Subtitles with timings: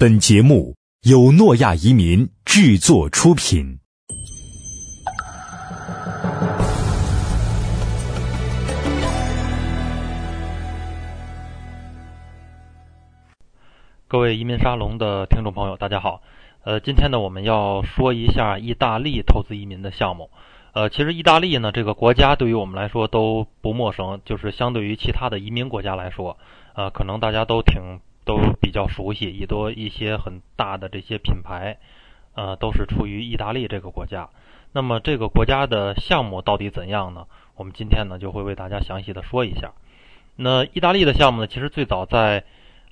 [0.00, 3.78] 本节目由诺亚移民制作出品。
[14.08, 16.22] 各位移民沙龙的听众朋友，大家好。
[16.64, 20.30] 呃，今天呢，我们要说一下意大利投资移民的项目。
[20.72, 26.38] 呃，其实意大利呢，这个国家对于我们来说都不陌生，就是相对于其他的移民国家来说，
[26.74, 31.78] 呃，可能大家都挺都比较熟悉，也多一些很大的这些品牌，
[32.34, 34.28] 呃，都是出于意大利这个国家。
[34.72, 37.26] 那么这个国家的项目到底怎样呢？
[37.56, 39.72] 我们今天呢就会为大家详细的说一下。
[40.36, 42.44] 那意大利的项目呢，其实最早在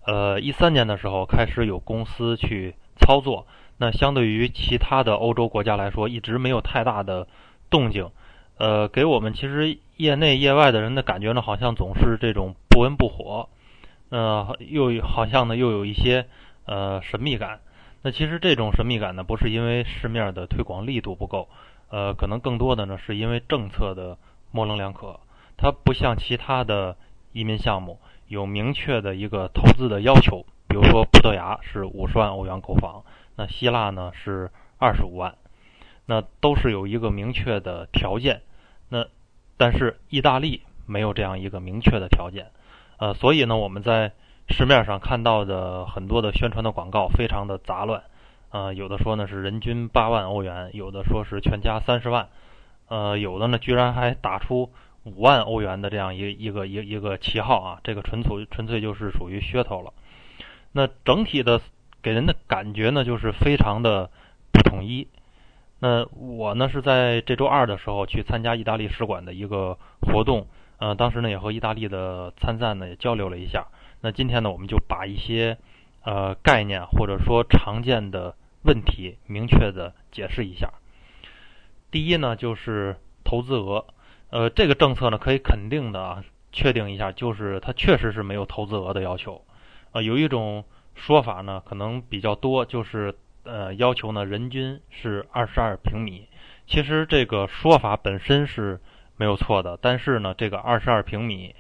[0.04, 7.29] 呃一三年的时候开始有公司去操作，那相对于其他的欧洲国家来说，一直没有太大的
[7.70, 8.10] 动静。
[8.59, 13.48] 呃，给我们其实业内业外的人的感觉呢，好像总是这种不温不火。
[14.10, 16.26] 呃，又好像呢，又有一些
[16.64, 17.60] 呃神秘感。
[18.02, 21.48] 那其实这种神秘感呢，不是因为市面的推广力度不够，
[21.90, 24.16] 呃，可能更多的呢是因为政策的
[24.50, 25.18] 模棱两可。
[25.56, 26.96] 它不像其他的
[27.32, 35.34] 移民项目有明确的一个投资的要求，比如说葡萄牙是五十万欧元购房，那希腊呢是二十五万，
[36.06, 38.43] 那都是有一个明确的条件。
[38.88, 39.06] 那
[39.56, 42.52] 但是意大利没有这样一个明确的条件。
[42.99, 44.13] 呃，所以呢，我们在
[44.49, 48.02] 市面上看到的很多的宣传的广告非常的杂乱，
[48.51, 52.29] 呃，有的说呢是人均八万欧元，有的说是全家三十万，
[52.88, 54.73] 呃，有的呢居然还打出
[55.05, 59.93] 五万欧元的这样一一个一一个旗号啊，这个纯粹纯粹就是属于噱头了。
[60.73, 61.60] 那整体的
[62.02, 64.10] 给人的感觉呢，就是非常的
[64.50, 65.06] 不统一。
[65.78, 70.49] 那我呢是在这周二的时候去参加意大利使馆的一个活动。
[70.78, 73.66] 呃，当时呢也和意大利的参赞呢也交流了一下。
[74.00, 75.59] 那今天呢，我们就把一些
[76.04, 80.72] 呃概念或者说常见的问题明确的解释一下。
[81.91, 83.87] 第一呢，就是投资额。
[84.31, 89.43] 呃，这个政策呢可以肯定的啊，确定一下，就是它确实是没有投资额的要求。
[89.91, 90.65] 呃，有一种
[90.95, 96.28] 说法呢，可能比较多，就是呃要求呢人均是二十二平米。
[96.69, 98.78] 其实这个说法本身是。
[99.19, 101.53] 没有错的，但是呢，这个二十二平米，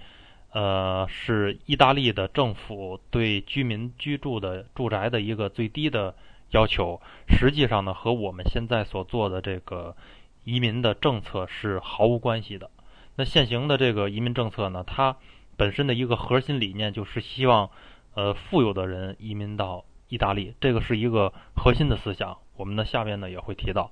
[0.52, 6.14] 呃，是意大利的政府对居民居住的住宅的一个最低的
[6.50, 7.00] 要求。
[7.28, 9.96] 实际上呢，和我们现在所做的这个
[10.44, 12.70] 移民的政策是毫无关系的。
[13.16, 15.16] 那现行的这个移民政策呢，它
[15.56, 17.68] 本身的一个核心理念就是希望，
[18.14, 22.38] 呃，富有的人移民到意大利，这个是一个核心的思想。
[22.56, 23.90] 我们的下面呢也会提到，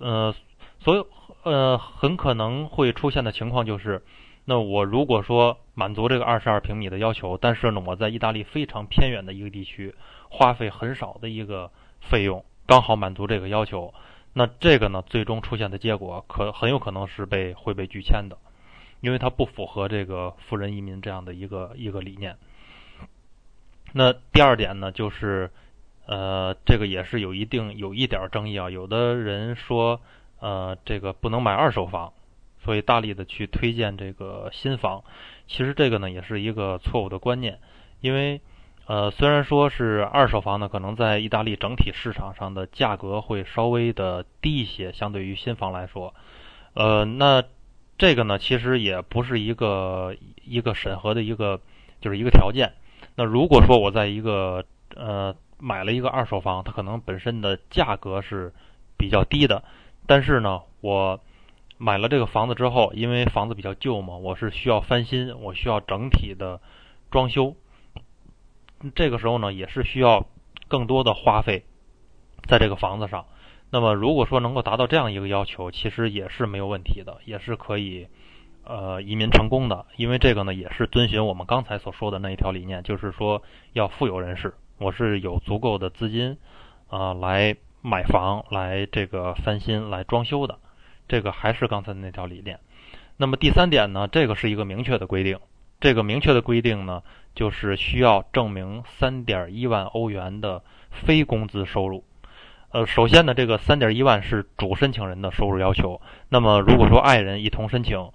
[0.00, 0.34] 呃。
[0.80, 1.04] 所以，
[1.44, 4.02] 呃，很可能会出现的情况就是，
[4.44, 9.94] 那我如果说满足这个二十二平米的要求，但是呢，我在意大利非常偏远的一个地区，
[10.28, 11.70] 花费很少的一个
[12.00, 13.94] 费用，刚好满足这个要求，
[14.34, 18.36] 那这个呢，最终出现的结果可很有可能是被会被拒签的，
[19.00, 22.36] 因为它不符合这个富人移民这样的一个一个理念。
[23.94, 25.50] 那第二点呢，就是，
[26.04, 30.02] 呃，这个也是有一定有一点争议啊，有的人说。
[30.40, 32.12] 呃，这个不能买二手房，
[32.62, 35.02] 所以大力的去推荐这个新房。
[35.46, 37.58] 其实这个呢也是一个错误的观念，
[38.00, 38.40] 因为
[38.86, 46.14] 呃虽然说是二手房呢，可能在意大利整体市场上的价格会稍微的低一些，相对于新房来说。
[46.74, 47.44] 呃，那
[47.96, 51.60] 这个呢其实也不是一个一个审核的一个
[52.00, 52.72] 就是一个条件。
[53.14, 54.64] 那如果说我在一个
[54.94, 58.52] 呃买了一个二手房，它可能本身的价格是
[58.98, 59.62] 比较低的。
[60.06, 61.20] 但是呢，我
[61.78, 66.60] 买了这个房子之后，因为房子比较旧嘛，我是需要翻新，我需要整体的
[67.10, 67.56] 装修。
[68.94, 70.26] 这个时候呢，也是需要
[70.68, 71.64] 更多的花费
[72.46, 73.24] 在这个房子上。
[73.70, 78.06] 那么，如果说能够达到这样一个要求，其实也是没有问题的，也是可以
[78.62, 79.86] 呃移民成功的。
[79.96, 86.36] 因为这个呢，也是遵循我们刚才所说的那一条理念，就是说要富有人士，我是有足够的资金
[86.88, 87.56] 啊来。
[87.86, 90.58] 买房来这个翻新来装修的，
[91.06, 92.58] 这个还是刚才那条理念。
[93.18, 95.38] 那么第三点呢，这个是一个明确的规定。
[95.80, 97.02] 这个明确的规定呢，
[97.34, 102.02] 就是需要证明三点一万欧元的非工资收入。
[102.70, 106.00] 呃，首先呢，这个三点一万是主申请人的收入要求。
[106.30, 108.10] 那么如果说爱人一同申请，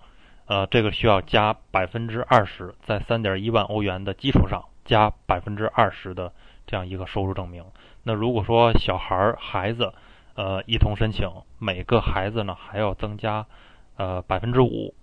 [0.48, 6.34] 呃，这个需要加百分之二十，在三点一万欧元的基础上加百分之二十的
[6.70, 7.66] 这样一个收入证明。
[8.04, 9.92] 那如果说小孩儿孩子，
[10.36, 11.28] 呃，一同申请，
[11.58, 13.48] 每个孩子呢还要增加，
[13.98, 14.94] 呃，百分之五。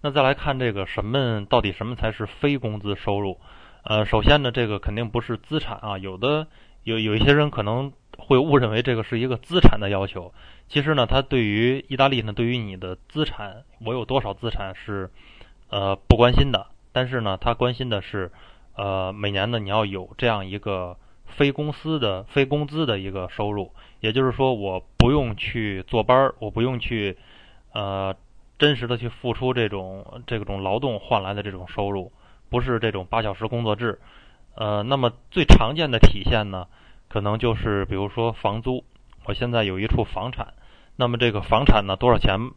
[0.00, 3.38] 那再来看这个什么到底什么才是非工资收入？
[3.82, 6.46] 呃，首先呢，这个肯定不是资产啊，有的
[6.82, 10.32] 有有一些人可能会误认为这个是一个资产的要求。
[10.66, 15.10] 其实呢，它对于意大利呢，对于你的资产，我有多少资产是
[15.68, 18.32] 呃不关心的，但是呢，他关心的是
[18.74, 20.96] 呃每年呢你要有这样一个
[21.26, 27.16] 非公司的非工资的一个收入，也就是说我不用去坐班儿，我不用去
[27.72, 28.14] 呃
[28.58, 32.12] 真实的去付出这种这种劳动换来的这种收入。
[32.50, 33.98] 不是这种八小时工作制，
[34.54, 36.66] 呃，那么最常见的体现呢，
[37.08, 38.84] 可能就是比如说房租。
[39.24, 40.52] 我现在有一处房产，
[40.96, 42.50] 那么这个房产呢多少钱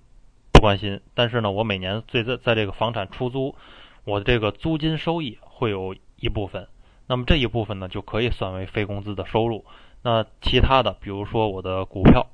[0.52, 3.56] 不关心，但是呢，我每年最在在这个房产出租，
[4.04, 6.68] 我的这个租金收益会有一部分，
[7.08, 9.64] 那么这一部分呢就可以算为非工资的收入。
[10.02, 12.28] 那其他的，比如说我的股票，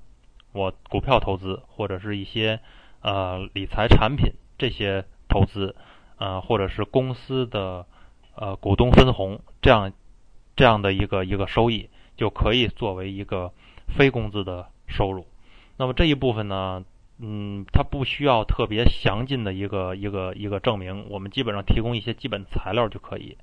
[0.54, 2.60] 我股票投资或者是一些
[3.02, 5.76] 呃理财产品这些投资。
[6.24, 7.88] 呃，或者是公司的
[8.36, 9.92] 呃股东分红，这样
[10.56, 13.52] 这样的一个一个收益，就可以作为一个
[13.88, 15.26] 非工资的收入。
[15.78, 16.86] 那么这一部分呢，
[17.18, 23.36] 嗯，它不需要特别详尽的一个一个一个证明，我们基本上提供一些基本材料就可以。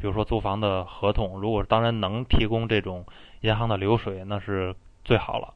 [0.00, 3.04] 比如说租房的合同，如果当然能提供这种
[3.42, 4.74] 银行的流水，那是
[5.04, 5.54] 最好了。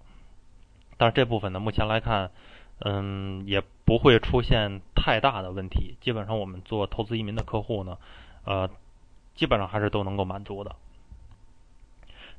[0.97, 2.31] 但是这部分呢，目前来看。
[2.81, 5.95] 嗯，也不会出现太大的问题。
[6.01, 7.99] 基本上我们做投资移民的客户呢，
[8.45, 8.69] 呃，
[9.37, 10.75] 基本上还是都能够满足的。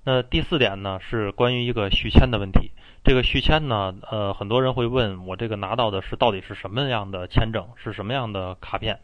[0.04, 2.72] 那第四点呢，是关于一个续签的问题。
[3.06, 9.00] 这个续签呢，呃，很多人会问我这个拿到的是到底是什么样的签证，是什么样的卡片？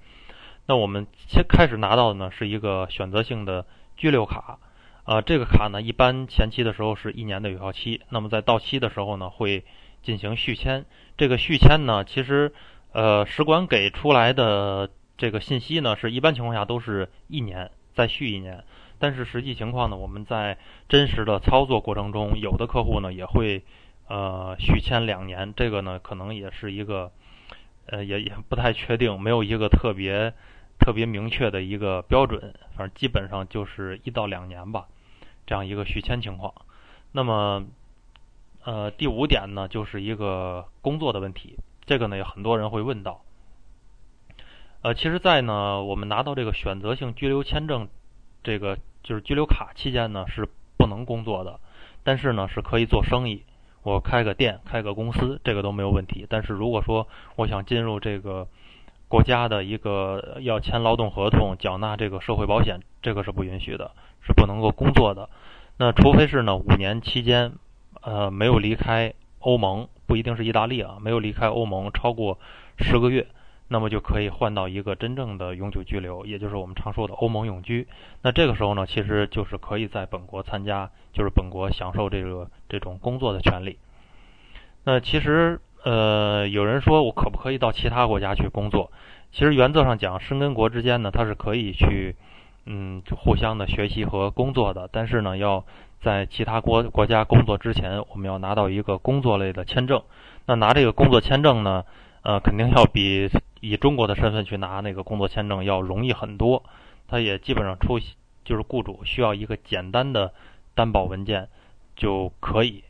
[0.72, 3.66] 那我们先开始拿到的呢，是一个选择性的
[3.98, 4.58] 居留卡。
[5.04, 9.66] 呃，这个卡呢，一般前期的时候是一年的有效期，那么在到期的时候呢，会。
[10.04, 10.86] 进行续签，
[11.16, 12.54] 这个续签呢，其实，
[12.92, 18.64] 呃，使馆给出来的这个信息呢，是一般情况下都是一年再续一年，
[18.98, 20.58] 但是实际情况呢，我们在
[20.90, 23.64] 真实的操作过程中，有的客户呢也会
[24.08, 27.12] 呃续签两年，这个呢可能也是一个
[27.86, 30.34] 呃也也不太确定，没有一个特别
[30.82, 34.88] 特别明确的一个标准，反正基本上就是一到两年吧，
[35.46, 36.54] 这样一个续签情况，
[37.14, 37.64] 那么。
[38.64, 41.58] 呃，第五点呢，就是一个工作的问题。
[41.88, 43.24] 这个呢，有很多人会问到。
[44.84, 47.90] 呃，其实，在呢，我们拿到这个选择性居留签证，
[48.44, 50.48] 这个就是居留卡期间呢，是
[50.78, 51.60] 不能工作的。
[52.04, 53.46] 但是呢，是可以做生意。
[53.82, 56.28] 我开个店、开个公司，这个都没有问题。
[56.30, 57.08] 但是如果说
[57.38, 58.48] 我想进入这个
[59.12, 63.92] 国家的一个要签劳动合同、缴纳这个社会保险，这个是不允许的，
[64.26, 65.30] 是不能够工作的。
[65.78, 67.52] 那除非是呢，五年期间。
[68.04, 72.40] 呃，没有离开欧盟，不一定是意大利啊，没有离开欧盟超过
[72.80, 73.28] 十个月，
[73.68, 77.88] 那么就可以换到一个真正的永久居留，也就是我们常说的欧盟永居。
[78.24, 83.78] 那这个时候呢，其实就是可以在本国参加，就是本国享受这个这种工作的权利。
[84.84, 88.92] 那其实，呃，有人说我可不可以到其他国家去工作？
[89.32, 92.16] 其实原则上讲，申根国之间呢，它是可以去，
[92.66, 95.64] 嗯，互相的学习和工作的，但是呢，要。
[96.04, 100.02] 在其他国国家工作之前，我们要拿到一个工作类的签证。
[100.48, 101.86] 那拿这个工作签证呢，
[102.24, 103.30] 呃，肯定要比
[103.60, 106.64] 以中国的身份去拿那个工作签证要容易很多。
[107.08, 108.00] 它也基本上出，
[108.44, 110.34] 就是雇主需要一个简单的
[110.74, 111.50] 担保文件
[111.96, 112.84] 就可以。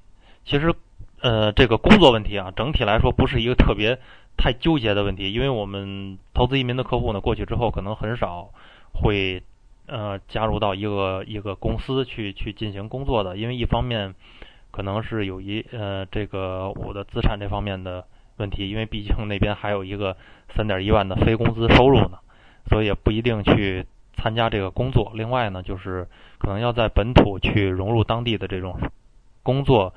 [0.46, 0.74] 其实，
[1.22, 4.00] 呃，这个工作问题啊，整体来说不是一个特别
[4.38, 8.50] 太纠结的问题，因为我们投资移民的客户呢，过去之后可能很少
[8.94, 9.44] 会。
[9.88, 14.14] 呃，加入到一个一个公司去去进行工作的，因为一方面
[14.70, 18.06] 可能是有一呃这个我的资产这方面的
[18.38, 20.16] 问题，因为毕竟那边还有一个
[20.56, 22.20] 三点一万的非工资收入呢，
[22.70, 25.12] 所以也不一定去参加这个工作。
[25.14, 28.80] 另外呢，就是可能要在本土去融入当地的这种
[29.44, 29.94] 工作，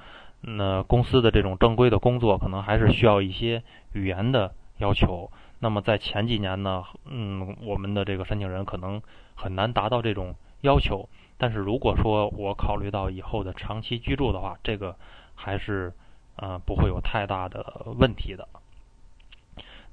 [0.46, 5.30] 那公司的这种正规的工作，可能还是需要一些语言的要求。
[5.58, 9.00] 那么在前几年呢，嗯，我们的这个申请人可能
[9.34, 11.08] 很难达到这种要求。
[11.38, 14.96] 但是如果说我考虑到以后的长期居住的话，这个
[15.34, 15.92] 还是
[16.36, 18.46] 呃不会有太大的问题的。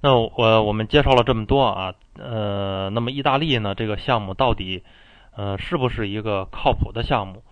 [0.02, 4.84] 那我我们介绍了这么多啊，呃，那么意大利呢这个项目到底
[5.36, 7.44] 呃是不是一个靠谱的项目？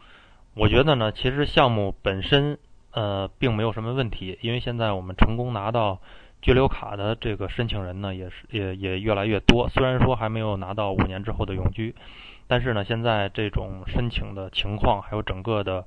[0.56, 2.58] 我觉得呢，其实项目本身
[2.92, 6.00] 呃并没有什么问题，因为现在我们成功拿到。
[6.42, 9.68] 居留卡的这个申请人呢，也是也也越来越多。
[9.68, 11.94] 虽然说还没有拿到五年之后的永居，
[12.48, 15.86] 但是呢，现在这种申请的情况，还有整个的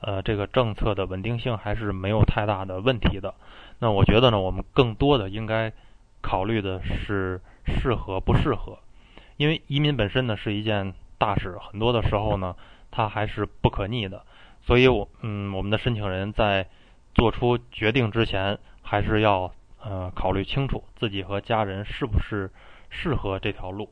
[0.00, 3.34] 呃这个政策的稳定性，还是没有太大的问题的。
[3.80, 5.72] 那我觉得呢，我们更多的应该
[6.20, 8.78] 考虑的是适合不适合，
[9.36, 12.54] 因为移民本身呢是一件大事，很多的时候呢，
[12.92, 14.24] 它还是不可逆的。
[14.68, 16.68] 所以，我嗯，我们的申请人在
[17.14, 19.50] 做出决定之前，还是要
[19.82, 22.50] 呃考虑清楚自己和家人是不是
[22.90, 23.88] 适合这条路。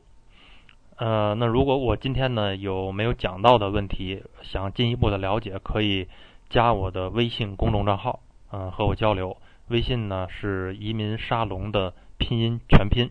[0.97, 6.07] 呃，那如果我今天呢有没有讲到的问题，想进一步的了解，可以
[6.47, 8.19] 加我的微信公众账号，
[8.51, 9.35] 嗯，和我交流。
[9.69, 13.09] 微信呢是移民沙龙的拼音全拼。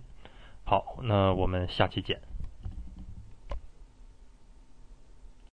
[0.62, 2.20] 好，那我们下期见。